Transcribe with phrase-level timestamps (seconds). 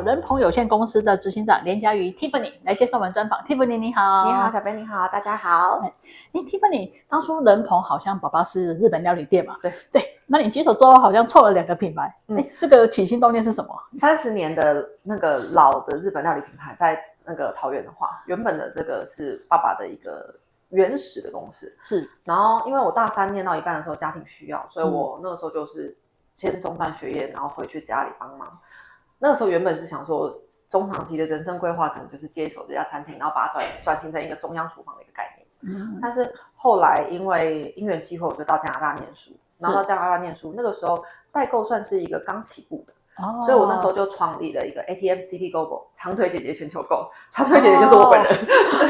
[0.00, 3.38] 到人朋有限公司的执行长连佳瑜 Tiffany 来接受我们专访。
[3.44, 5.82] Tiffany 你好，你好，小编你好，大家好。
[5.84, 5.92] 哎
[6.32, 9.58] ，Tiffany，当初人朋好像宝宝是日本料理店嘛？
[9.60, 10.18] 对对。
[10.24, 13.76] 那你接手之后好像凑了两个品牌，哎、嗯，这个起心动念是什么？
[13.98, 20.34] 三十年的那个老的日本料理品牌，在那个桃园的话，原本的这个是爸爸的一个
[20.70, 22.08] 原始的公司，是。
[22.24, 25.94] 然后因为我大三念到一半的时候，家庭需要，所以我那个时候就是
[26.36, 28.58] 先中断学业，然后回去家里帮忙。
[29.20, 35.76] 那个时候原本是想说，中长期的人生规划可能就是接手这家餐厅，然后把它转转型成一个中央厨房的一个概念。
[35.76, 35.98] 嗯。
[36.00, 42.94] 但是后来因为因缘机会，我就到加拿大念书，然后到加拿大念书，那个时候代购算是一个刚起步的。
[43.22, 43.42] 哦。
[43.44, 48.32] 所以我那时候就创立了一个 ATM City Global 长腿姐姐全球购，长腿姐姐就是我本人。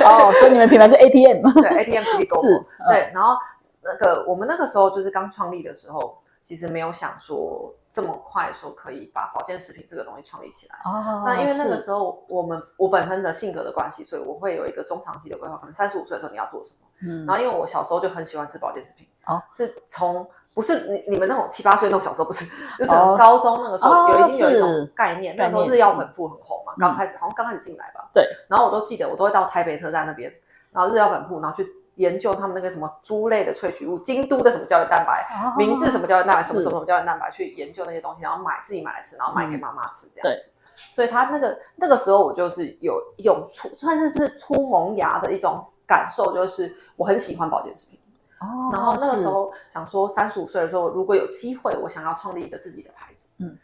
[0.04, 0.28] 哦。
[0.28, 1.42] 哦，所以你们品牌是 ATM。
[1.60, 2.40] 对，ATM City Global。
[2.42, 2.66] 是。
[2.88, 3.36] 对，然后
[3.82, 6.18] 那个我们那个时候就是刚创立的时候，
[6.50, 7.72] 其实没有想说。
[7.92, 10.76] 这么快说可以把保健食品这个东西创立起来。
[10.84, 22.44] 哦，那因为那个时候我们我本身的性格的关系，所以我会有一个中长期的规划，可能三十五岁的时候你要做什么，嗯，然后因为我小时候就很喜欢吃保健食品，哦，是从不是你你们那种七八岁那种小时候不是，
[22.78, 30.32] 就是高中那个时候有已经有一种概念，那时候日药本铺很红嘛，刚开始好像刚开始进来吧，对，然后我都记得我都会到台北车站那边，
[30.70, 31.68] 然后日药本铺，然后去。
[32.00, 40.48] 研究他们那个什么猪类的萃取物，京都的什么胶原蛋白，哦、明治什么胶原蛋白，什么什么什么胶原蛋白，去研究那些东西，然后买自己买来吃，然后卖给妈妈吃这样子。
[40.48, 40.50] 嗯、
[40.92, 48.00] 所以他那个那个时候我就是有一种出算是是出萌芽的一种感受，就是我很喜欢保健食品。
[48.40, 48.70] 哦。
[48.72, 53.28] 然后那个时候想说三十五岁的时候，如果有机会，我想要创立一个自己的牌子。
[53.36, 53.58] 嗯。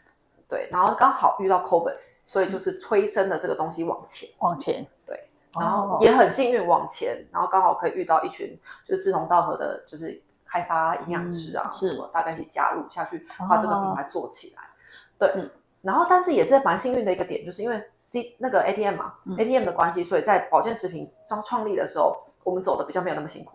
[0.47, 4.29] 对，然后刚好遇到 COVID，所以就是催生了这个东西往前。
[4.37, 4.85] 往前。
[5.05, 5.26] 对。
[5.59, 14.63] 然后也很幸运往前，然后刚好可以遇到一群就是志同道合的，就是开发营养师啊，什么、嗯、大家一起加入下去，把这个品牌做起来。
[14.63, 15.49] 哦、对，
[15.81, 23.51] 然后但是也是蛮幸运的一个点，就是因为 C 那个 ATM 嘛、嗯、，ATM 的关系，所以在保健食品刚创立的时候，我们走的比较没有那么辛苦，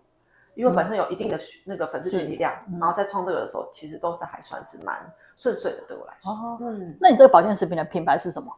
[0.54, 6.32] 因为本身有一定的那个粉丝群体量，嗯、然后在创这个的时候，其实都是还算是蛮顺遂的，对我来说。
[6.32, 8.54] 哦，嗯，那你这个保健食品的品牌是什么？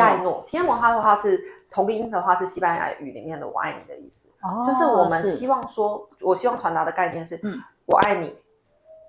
[0.00, 1.38] 艾诺，T M O 它的话是
[1.74, 8.32] 同音的话是西班牙语里面的“我爱你”的意思，哦、就是我们希望说，我希望传达的概念是，嗯，我爱你，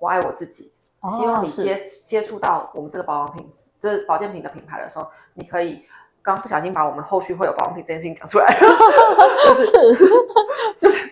[0.00, 5.84] 我爱我自己，哦、希望你接接触到我们这个保养品，就是保健品的品牌的时候，你可以
[6.22, 8.58] 刚不小心把我们后续会有保养品这件事情讲出来，
[9.46, 10.04] 就是是。
[10.76, 11.08] 就是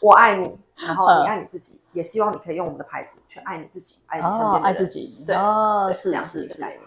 [0.00, 6.80] 我爱你，然后你爱你自己，嗯、也希望你可以用我们的牌子去爱你自己，爱你身边的人，哦、爱自己，对，哦，是这样是一个概念。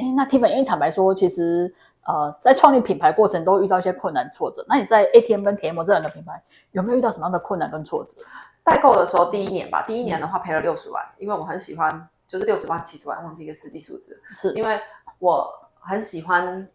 [0.00, 1.74] 哎，那 Tiffany，因为坦白说，其实
[2.06, 4.64] 呃，在创立品牌过程都遇到一些困难挫折。
[4.66, 8.24] 那你在 ATM 跟 TMO 这两个品牌有没有遇到什么样的困难跟挫折？
[8.64, 14.20] 代购的时候，第一年吧，第一年的话赔了六十万，因为我很喜欢，就是六十万、七十万，忘记一个实际数字。
[14.34, 14.80] 是因为
[15.18, 16.66] 我很喜欢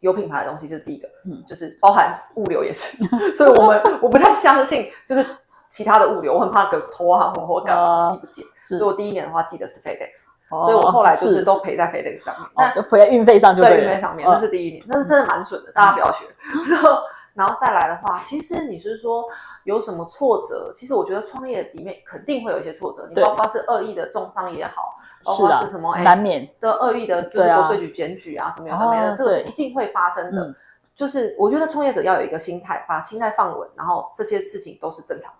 [0.00, 2.96] 有品牌的东西，这是第一个，嗯，就是包含物流也是，
[3.36, 5.24] 所以我们我不太相信就是
[5.68, 10.31] 其他的物流，我很怕给拖行货或干嘛寄不见，所以我第一年的话寄的是 FedEx。
[10.60, 13.80] 所以我后来就是都赔在 FedEx 上面，那就赔在运费上就对。
[13.80, 16.26] 运费上面，那是第一年，那是真的蛮蠢的，大家不要学。
[16.68, 16.98] 然后，
[17.34, 19.24] 然后再来的话，其实你是说
[19.64, 20.70] 有什么挫折？
[20.74, 30.54] 其实我觉得创业里面肯定会有一些挫折，你包括是恶意的重伤也好，包括是什么难免的恶意的，就是国税局检举啊什么有的没的，这个是一定会发生的。
[30.94, 35.38] 就是我觉得创业者要有一个心态，把心态放稳，然后这些事情都是正常的。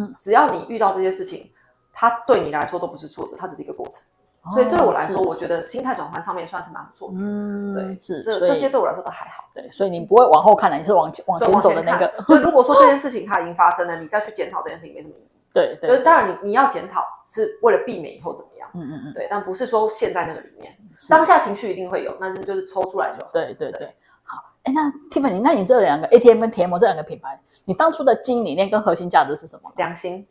[0.00, 1.50] 嗯，只要你遇到这些事情，
[1.92, 4.00] 它对你来说都不是挫折，它只是一个过程。
[4.50, 7.14] 所以对我来说，我觉得心态转换上面算是蛮不错的。
[7.16, 9.44] 嗯，对，是这这些对我来说都还好。
[9.54, 12.12] 对，所以你不会往后看的，你是往前往前走的那个。
[12.26, 15.28] 所以如果说这件 事情它已经发生了，你再去检讨这件事情没什么意义。
[15.52, 15.90] 对对。
[15.90, 18.68] 就是当然你你要检讨是为了避免以后怎么样。
[18.74, 19.14] 嗯嗯嗯。
[19.14, 20.76] 对，但不是说陷在那个里面，
[21.08, 23.30] 当下情绪一定会有，但是就是抽出来就好。
[23.32, 23.94] 对对对。
[24.24, 29.72] 好，哎，那 Tiffany，那你这两个 ATM 跟 TMO 这两个品牌，你当初的经营理念跟核心价值是什么？
[29.76, 30.26] 良心。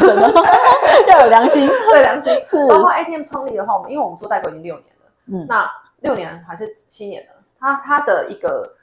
[0.00, 0.32] 真 的
[1.08, 2.66] 要有良心， 对良心是。
[2.68, 8.74] 包括 ATM 创立的话，我们因为我们做代购已经六年了，嗯，那六年还是七年了，它它的一个，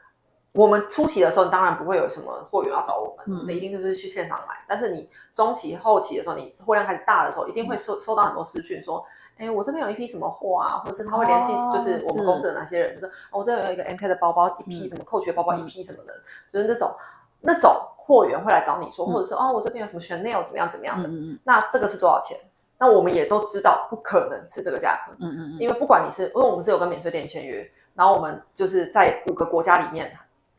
[0.54, 4.56] 我们初期的时候当然不会有什么货源要找我们，嗯，那一定就是去现场买。
[4.68, 9.06] 但是你中期后期的时候，你货量开始大的时候，一定会收收到很多私讯说，
[9.38, 16.14] 哎，我这边有一批什么货啊，或者是他会联系，就是我们公司的哪些人，就是我这边有一个 MK 的包包，一批什么 Coach 的包包一批什么的，
[16.50, 16.96] 就是那种
[17.42, 17.76] 那种。
[18.06, 22.38] 货源会来找你说，或者是哦，我这边有什么 Chanel 怎么样怎么样的，嗯嗯，那这个是多少钱？
[22.78, 30.18] 那我们也都知道不可能是这个价格，嗯嗯嗯，因为不管你是，因为我们是有跟免税店签约，然后我们就是在五个国家里面，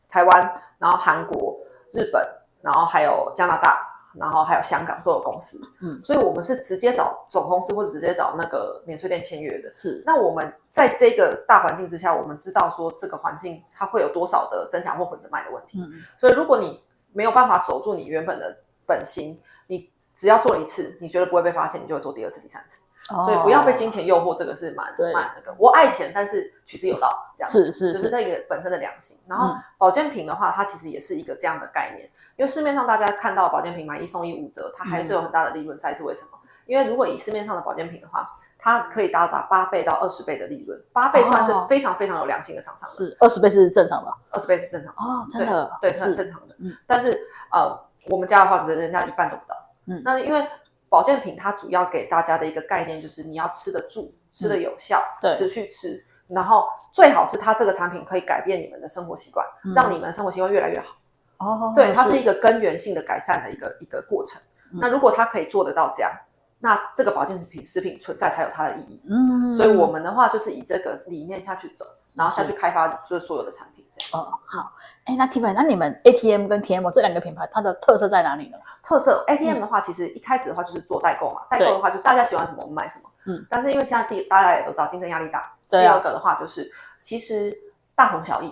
[0.09, 1.57] 台湾，然后韩国、
[1.91, 2.27] 日本，
[2.61, 3.91] 然后还有加拿大。
[4.17, 9.69] 然后还有香港都有公司，嗯，所以我们是直接找总公司或者直接找那个免税店签约的。
[9.73, 15.81] 是，那我们在这个大环境之下，我们知道说这个环境它会有多少的真假货混着卖的问题。
[15.81, 16.81] 嗯，所以如果你
[17.15, 22.83] 没有办法守住你原本的本心，你只要做一次，你觉得不会被发现，你就会做第二次、第三次。
[23.09, 25.55] 哦，所以不要被金钱诱惑，这个是蛮蛮那个。
[25.57, 29.17] 我爱钱，但是取之有道，这样是是是，就是这个本身的良心。
[29.27, 32.09] 然后保健品的话，它其实也是一个这样的概念。
[32.35, 36.39] 因为市面上大家看到保健品买一送一五折，它还是有很大的利润在，是为什么？
[36.65, 42.95] 因为如果以市面上的保健品的话，它可以达到八倍到二十倍的利润，八倍算是非常非常有良心的厂商了。
[42.95, 45.03] 是，二十倍是正常的，二十倍是正常的。
[45.03, 46.55] 哦，真的，对，是正常的。
[46.57, 47.79] 嗯，但是呃，
[48.09, 49.55] 我们家的话，可是人家一半都不到。
[49.85, 50.47] 嗯，那因为
[50.89, 59.45] 保健品它主要给大家的一个概念就是你要吃得住，吃得有效，对，持续吃，然后最好是它这个产品可以改变你们的生活习惯，
[59.75, 60.95] 让你们的生活习惯越来越好。
[61.37, 64.41] 哦，对，它是一个根源性的改善的一个一个过程。
[64.73, 66.11] 嗯、那如果它可以做得到这样，
[66.59, 69.01] 那这个保健食品食品存在才有它的意义。
[69.09, 71.85] 嗯，所以我们的话就是以这个理念下去走，
[72.15, 74.25] 然后下去开发就是所有的产品这样。
[74.25, 74.71] 哦，好。
[75.03, 78.57] 哎，那 Tiffany，那你们 ATM 跟 TMO 这两个品牌，它的特色在哪里呢？
[78.81, 83.09] 特色 ATM 的话，其实一开始的话就是做代购嘛，嗯、代购的话就大家喜欢什么我们买什么。
[83.25, 83.45] 嗯。
[83.49, 85.83] 但是因为现在第大家也都知道竞争压力大，对、啊。
[85.83, 86.71] 第二个的话就是
[87.03, 87.55] 其实
[87.93, 88.51] 大同小异。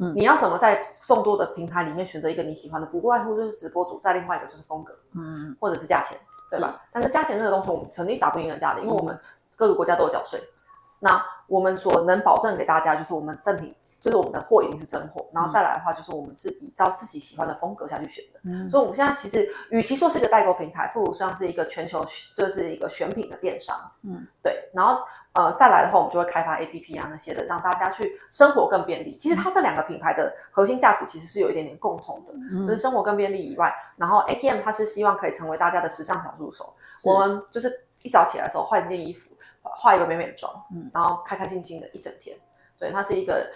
[0.00, 2.86] 嗯，你要怎么在众多的平台里面选择一个你喜欢的？
[2.86, 6.16] 不外乎就是直播主，再另外一个就是风格，嗯，或者是价钱，
[6.50, 6.80] 对吧？
[6.92, 9.18] 但是价钱这个东西我们肯定打不赢人家的，因为我们
[9.56, 10.40] 各个国家都有缴税。
[11.00, 18.40] 那我们所能保证给大家就是我们正品，就是我们的货一定是真货，然后再来的话就是我们是依照自己喜欢的风格下去选的。
[18.44, 22.04] 嗯，所以我们现在其实与其说是一个代购平台，不如像是一个全球
[22.36, 23.92] 就是一个选品的电商。
[24.02, 25.02] 嗯，对，然后。
[25.34, 29.14] 呃，再来的话，我们就会开发 APP 啊那些的，让大家去生活更便利。
[29.14, 36.74] 其实它这两个品牌的核心价值其实是有一点点共同的，嗯、就是生活更便利以外，然后 ATM 它是希望可以成为大家的时尚小助手。
[37.04, 39.30] 我们就是一早起来的时候换一件衣服，
[39.62, 42.36] 化一个美美的妆，嗯，然后开开心心的一整天。
[42.80, 43.48] 对，它是一个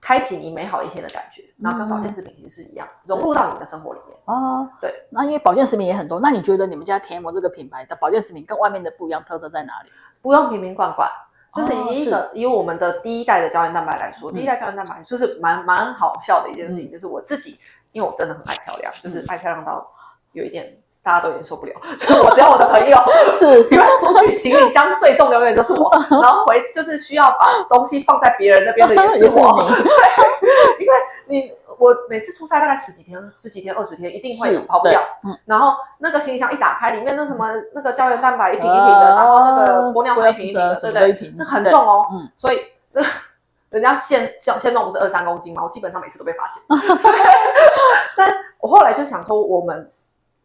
[0.00, 1.44] 开启你美好一天的感觉。
[1.58, 4.16] 然后跟保健食品其实是一样，嗯、融入到你的生活里面。
[4.26, 4.92] 哦，对。
[5.10, 9.90] 那因为保健食品也很多，那你觉得你们家 TMO 这个品牌的保健食品跟外面的不一样，特色在哪里？
[10.22, 11.10] 不用瓶瓶罐罐。
[11.54, 17.58] 就是以一个、哦、以我们的第一代的胶原蛋白来说，嗯、第一代胶原蛋白就是蛮蛮好笑的一件事情，嗯、就是我自己，
[17.92, 19.90] 因为我真的很爱漂亮，嗯、就是爱漂亮到
[20.32, 20.76] 有一点
[21.08, 21.72] 大家都有点受不了。
[21.96, 22.98] 就是我只要我的朋友
[23.32, 25.90] 是 因为出去行李箱最重永远都是我，
[26.22, 29.92] 然后回就是需要把东西放在别人那边的也是我，是对，
[30.80, 30.92] 因为
[31.26, 31.52] 你。
[31.80, 35.00] 我每次出差大概十几天，十几天二十天，一定会跑不掉。
[35.22, 42.08] 嗯，然后那个行李箱一打开，里面那什么那个胶原蛋白一瓶一瓶的，呃、然后那个玻尿酸一瓶一瓶的，对对对，那很重哦。
[42.10, 43.00] 嗯，所以那
[43.70, 46.60] 人家限限限重不是二三公斤嘛，我基本上每次都被发现。
[48.16, 49.92] 但我后来就想说，我们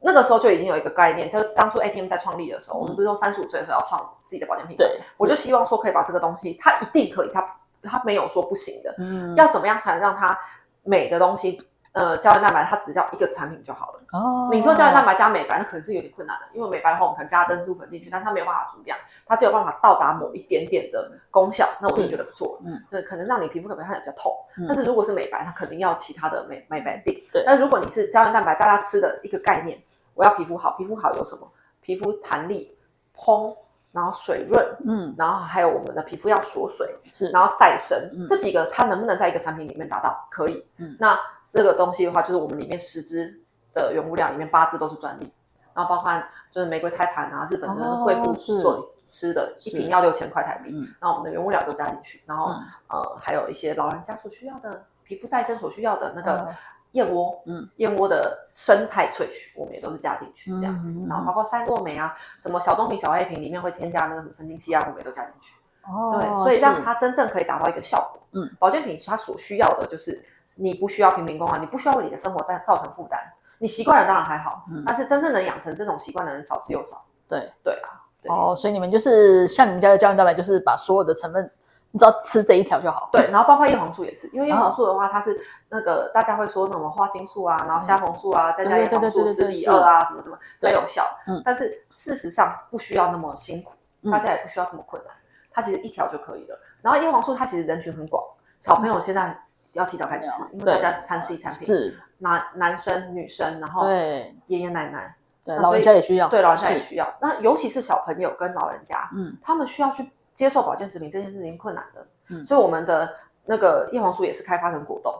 [0.03, 7.43] 那个时候就已经有一个概念，就是当初 ATM 在创立的时候，嗯、我们不是说三十五岁的时候要创自己的保健品，对，我就希望说可以把这个东西，它一定可以，它
[7.81, 8.93] 它没有说不行的。
[8.97, 10.37] 嗯，要怎么样才能让它？
[10.85, 14.01] 美的东西，呃，胶原蛋白它只叫一个产品就好了。
[14.11, 14.49] 哦。
[14.51, 22.59] 你说胶原蛋白加美白，那可能是有点困难的，因为美白的话，我们可能加珍珠粉进去，但它没有办法足量，它只有办法到达某一点点的功效，那我就觉得不错。
[22.65, 22.83] 嗯。
[22.91, 27.15] 这可能让你皮肤可能看起来比较透，嗯、但是如果是美白，它肯定要其他的美美白定。
[27.31, 27.45] 对。
[27.45, 29.81] 那如果你是胶原蛋白，大家吃的一个概念，
[30.15, 31.51] 我要皮肤好，皮肤好有什么？
[31.81, 32.77] 皮肤弹力、
[33.13, 33.57] 嘭，
[33.91, 40.27] 然后水润，嗯，然后还有我们的皮肤要锁水，是，然后再生，嗯、这几个它能不能在一个产品里面达到？
[40.31, 43.43] 可以，嗯，那这个东西的话，就是我们里面十支
[43.73, 45.29] 的原物料里面八支都是专利，
[45.73, 56.55] 然后包括就是玫瑰胎盘啊，日本的贵妇所吃的，一瓶要六千块台币，嗯，然后我们的原物料都加进去，然后、嗯、呃还有一些老人家所需要的皮肤再生所需要的那个。
[56.93, 65.55] 嗯燕窝，嗯，燕窝的生态萃取，我们也都是加进去这样子，嗯嗯嗯、然后包括赛诺美啊，什么小棕瓶、小黑瓶里面会添加那个什么神经酰胺，我们也都加进去。
[65.85, 68.21] 哦，对，所以让它真正可以达到一个效果。
[68.33, 70.23] 嗯，保健品它所需要的就是
[70.53, 73.19] 你不需要平民工啊，你不需要为你的生活再造成负担，
[73.57, 77.03] 你习惯了当然还好，嗯，但是真正能养成这种习惯的人少之又少。
[77.27, 78.05] 对，对啊。
[78.21, 81.51] 对哦，所以你们就是像你们家的胶原蛋白，就是把所有的成分。
[81.93, 83.09] 你只要吃这一条就好。
[83.11, 91.07] 对，然后包括叶黄素也是，因为叶黄素的话，它是那个大家会说什么花青素啊，然后虾红素啊，再加叶黄素、四比二啊，什么什么，最有效。
[91.27, 91.39] 嗯。
[91.45, 93.75] 但是事实上不需要那么辛苦，
[94.11, 95.13] 大家也不需要这么困难，
[95.51, 96.59] 它其实一条就可以了。
[96.81, 98.23] 然后叶黄素它其实人群很广，
[98.59, 107.13] 小朋友现在要提早开始吃，因为大家是三 C 产品，是男男生女生，然后对爷爷奶奶，对，老人家也需要，对，老人家也需要。
[107.21, 113.13] 那尤其是小朋友跟老人家，嗯，他们需要去接受保健食品这件事情困难的，嗯，所以我们的
[113.45, 115.13] 那个叶黄素也是开发成果冻。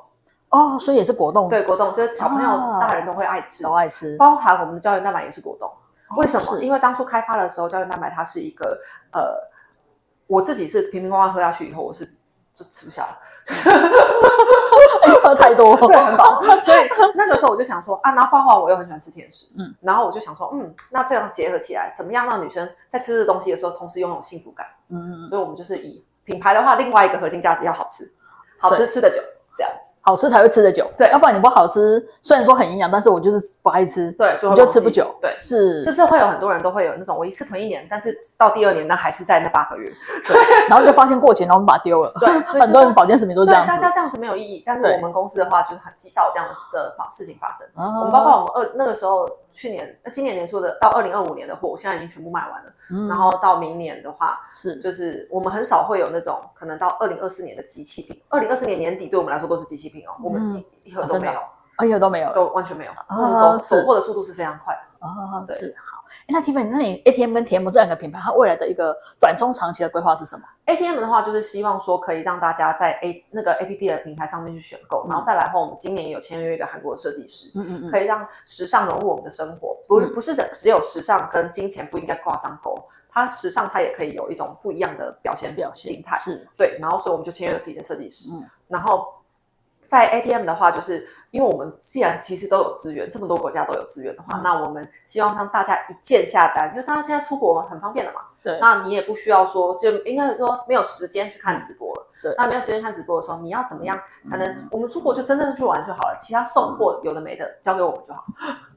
[0.50, 1.50] 哦，所以也是果冻。
[1.50, 4.16] 对，果冻就是小朋友、哦、大人都会爱吃，都爱吃。
[4.18, 5.68] 包含我们的胶原蛋白也是果冻。
[6.10, 6.60] 哦、为什么？
[6.60, 8.80] 因为当初开发的时候，胶原蛋白它是一个
[9.12, 9.50] 呃，
[10.28, 12.16] 我自己是瓶瓶罐罐喝下去以后，我是
[12.56, 13.18] 就吃不下了，
[15.24, 16.42] 喝 太多，对，很饱。
[16.64, 24.68] 所以那个时候我就想说啊，然后包括我又很喜欢吃甜食，嗯，然后我就想说，嗯，那这样结合起来，怎么样让女生在吃这东西的时候，同时拥有幸福感？
[24.90, 25.30] 嗯嗯。
[25.30, 28.14] 所以我们就是以品牌的话，另外一个核心价值要好吃，
[28.60, 29.20] 好吃吃的久。
[30.06, 39.90] 好吃才会吃得久，对，要不然你不好吃，虽然说很营养，但是我就是不爱吃，对，就，你就吃不久，对，是，是不是会有很多人都会有那种我一次囤一年，但是到第二年那还是在那八个月，
[40.28, 42.30] 对，然后就发现过期，然后我们把它丢了，对，
[42.60, 60.64] 很多人保健食品都这样子，大家这样子没有意义，但是我们公司的话就是很极少这样的的事情发生，哦、我们包括我们二那个时候去年、今年年初的到二零二五年的货，我现在已经全部卖完了，嗯，然后到明年的话是，就是我们很少会有那种可能到二零二四年的机器品，二零二四年年底对我们来说都是机器品哦，嗯、我们。
[60.84, 61.40] 一盒都没有，
[61.76, 62.92] 啊，一盒都没有，都完全没有。
[63.08, 65.06] 啊，走走货的速度是非常快的。
[65.06, 66.04] 啊，是好。
[66.28, 82.78] 那 Tiffany，那你 ATM 跟 TM 这两个品牌，它未来的一个短中长期的规划是什么？ATM 的话，就是希望说可以让大家在 A 那个 APP 的平台上面去选购，嗯、然后再来后，我们今年也有签约一个韩国的设计师，嗯嗯嗯，可以让时尚融入我们的生活，不、嗯、不是只有时尚跟金钱不应该挂上钩，
[83.12, 86.78] 它时尚它也可以有一种不一样的表现表形态，是对。
[86.80, 89.16] 然后所以我们就签约了自己的设计师，嗯，然后
[89.88, 91.10] 在 ATM 的话就是。
[91.34, 98.22] 因为我们既然其实都有资源，这么多国家都有资源的话，嗯、那我们希望让大家一键下单，因为大家现在出国很方便的嘛。
[98.44, 98.60] 对。
[98.62, 102.06] 那你也不需要说，就应该是说没有时间去看直播了。
[102.22, 102.36] 对。
[102.38, 104.00] 那没有时间看直播的时候，你要怎么样
[104.30, 104.48] 才能？
[104.48, 108.26] 嗯、我们出国就真正的去玩就好了，其他送货有的没的交给我们就好。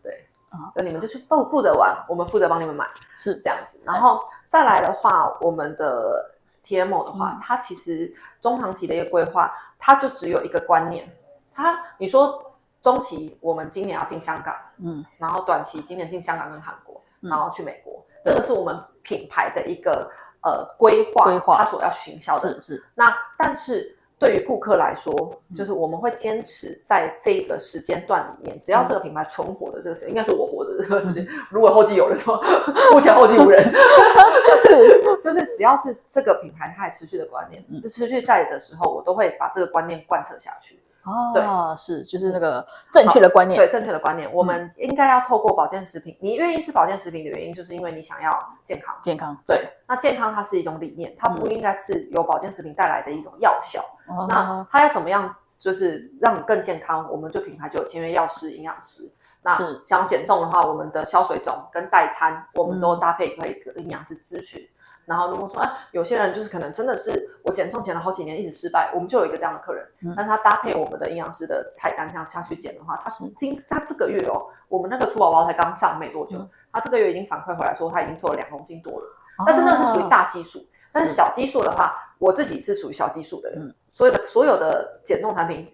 [0.03, 0.27] 对。
[0.49, 2.87] 啊、嗯，就你们就去负负责玩，我们负责帮你们买，
[3.17, 3.79] 是这样子。
[3.85, 6.31] 然后再来的话，我们的
[6.65, 8.11] TMO 的话、嗯，它其实
[8.41, 11.15] 中长期的一个规划，它就只有一个观念，
[11.55, 12.45] 它你说。
[12.87, 20.09] 中期我们今年要进香港，嗯，然后短期今年进香港跟韩国，嗯，然后去美国，这个是我们品牌的一个
[20.41, 22.61] 呃规划，规划，它所要行销的。
[22.61, 22.85] 是是。
[22.95, 25.13] 那但是对于顾客来说，
[25.51, 31.45] 嗯，就是我们会坚持在这个时间段里面，只要这个品牌存活的这个时间，嗯，应该是我活的这个时间，嗯。
[31.51, 32.41] 如果后继有人说，
[32.95, 33.65] 目前后继无人，
[34.47, 40.79] 就是 就是只要是这个品牌它还持续的观念，嗯，持续在的时候，我都会把这个观念贯彻下去。
[41.07, 41.43] 哦，对，
[41.79, 59.09] 是，就是那个正确的观念，对，正确的观念，我们应该要透过保健食品，嗯、你愿意吃保健食品的原因，就是因为你想要健康，健康，对，那健康它是一种理念，它不应该是由保健食品带来的一种药效，嗯、那它要怎么样，就是让你更健康，我们就品牌就有签约药师、营养师，
[59.43, 64.69] 那想减重的话，我们的消水肿跟代餐，我们都搭配一个营养师咨询。
[65.07, 79.07] 嗯然后如果说，啊，有些人就是可能真的是我减重减了好几年一直失败，我们就有一个这样的客人，嗯、但他搭配我们的营养师的菜单这样下去减的话，他今他这个月哦，我们那个猪宝宝才刚上没多久，嗯，他这个月已经反馈回来说他已经瘦了两公斤多了，
[79.39, 81.15] 哦，但是那是属于大基数，但是。
[81.15, 85.73] 小基数的话，我自己是属于小基数的人，嗯，所有的所有的减重产品，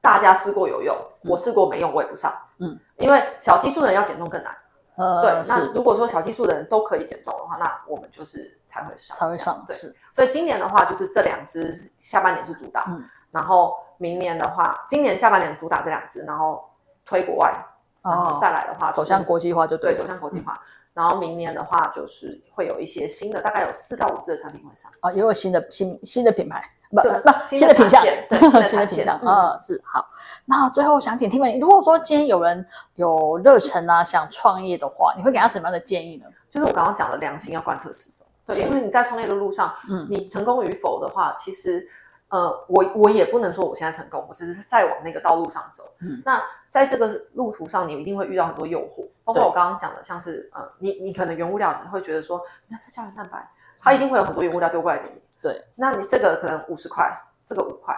[0.00, 4.52] 大家试过有用，嗯，我试过没用，我也不上，嗯，因为小基数的人要减重更难。
[4.96, 9.76] 呃，对，那如果说小基数的人都可以减重的话，那我们就是才会上，才会上，对。
[9.76, 16.64] 是，所以今年的话，就是这两支下半年是主打，嗯，然后明年的话，今年下半年主打这两支，然后
[17.04, 17.54] 推国外，
[18.02, 20.60] 然后再来的话，走向国际化就对，对，走向国际化。
[20.96, 30.08] 然后明年的话，就是会有一些新的，大概有四到五支的产品会上，啊，也有新的新新的品牌，不不，新的品项，对， 新的品项，啊，是好。
[30.46, 36.24] 那最后想请 Tiffany，如果说今天有人有热忱啊，想创业的话，你会给他什么样的建议呢？
[36.48, 38.26] 就是我刚刚讲的良心要贯彻始终。
[38.46, 41.86] 对，因为你在创业的路上，嗯，你成功与否的话，其实，
[42.28, 45.88] 呃，我我也不能说我现在成功，我只是在往那个道路上走。
[46.00, 55.22] 嗯，那在这个路途上，你一定会遇到很多诱惑，包括我刚刚讲的，像是呃，你你可能原物料你会觉得说，你看这胶原蛋白，它一定会有很多原物料丢过来给你。
[55.40, 57.08] 对，那你这个可能五十块，
[57.44, 57.96] 这个五块，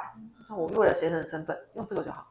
[0.51, 2.27] 那我为了节省成本，用这个就好。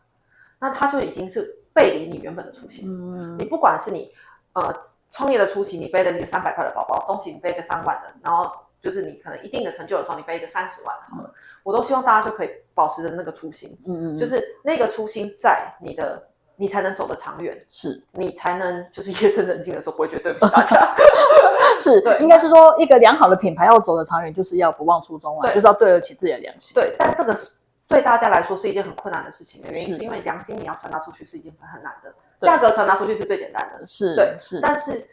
[0.59, 2.85] 那它就已经是背离你原本的初心。
[2.87, 4.13] 嗯，你不管是你
[4.53, 8.51] 呃创业的初期，你背的那个三百块的包包，中期你背个三万的，然后
[8.81, 11.33] 就是你可能一定的成就的时候，你背一个三十万的，好了，
[11.67, 13.77] 我都希望大家就可以保持着那个初心。
[13.85, 16.23] 嗯嗯，就是那个初心在你的，
[16.55, 17.61] 你才能走得长远。
[17.67, 20.95] 是，你才能就是夜深人静的时候不会觉得对不起大家。
[21.81, 26.73] 是，对，应该是说一个良好的品牌要走得长远，就是要不忘初衷啊，就是要对得起自己的良心。
[26.73, 27.37] 对，但这个
[27.85, 35.05] 对大家来说是一件很困难的事情的原因，是因为良心你要传达出去是一件很难的，价格传达出去是最简单的，是，对，是，但是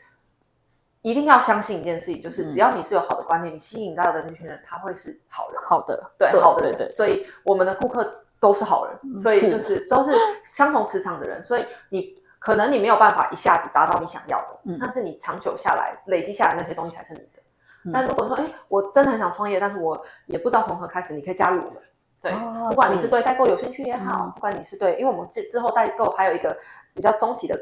[1.04, 9.86] 一定要相信一件事情，就是只要你是有好的观念，你吸引到的那群人他会是好人，好的，对，好的对，所以我们的顾客都是好人，所以就是。
[9.90, 10.12] 都是
[10.50, 17.42] 相同磁场的人，所以你可能你没有办法一下子达到你想要的，但是你长久下来累积下来那些东西才是你的。
[17.82, 21.82] 那如果说，哎，我真的很想创业，但是我也不知道从何开始，你可以加入我们。
[22.22, 26.56] 对，哦、不管你是对代购有兴趣也好，嗯、不管你是对，因为我们之之后代购还有一个
[26.94, 27.58] 比较中期的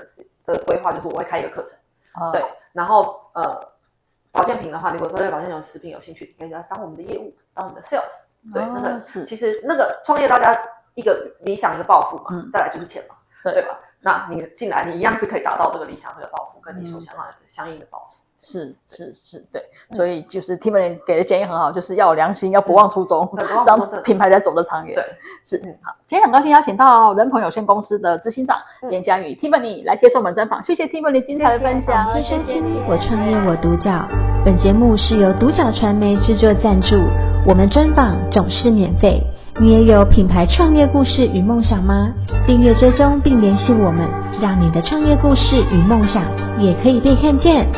[0.46, 1.76] 的规划，就是我会开一个课程。
[2.14, 3.73] 哦、对，然后呃，
[4.31, 8.12] 保健品的话，如果说对保健有食品有兴趣，可以来当我们的业务，当我们的 sales。
[8.52, 10.59] 对，哦、那个是其实那个创业大家
[10.95, 13.14] 一个理想一个抱负嘛，嗯、再来就是钱嘛，
[13.45, 13.78] 对，对吧？
[14.00, 18.19] 那你进来，你一样是可以达到这个理想这个抱负，跟你所想要的相应的报酬。
[18.38, 19.62] 是是是，对，
[19.92, 23.32] 所以就是 Tiffany 给的建议很好，就是要有良心，要不忘初衷，
[23.64, 24.96] 这样品牌才走得长远。
[24.96, 25.04] 对，
[25.44, 28.56] 是，嗯，好，今天很高兴邀请到人朋有限公司的执行长
[28.90, 32.80] 严佳宇 Tiffany 来接受我们专访，谢谢 Tiffany 精彩的分享，谢谢你。
[32.88, 34.08] 我创业我独角，
[34.44, 36.96] 本节目是由独角传媒制作赞助，
[37.46, 39.22] 我们专访总是免费。
[39.60, 42.10] 你也有品牌创业故事与梦想吗？
[42.46, 44.08] 订阅追踪并联系我们，
[44.40, 46.24] 让你的创业故事与梦想
[46.58, 47.68] 也可以被看见。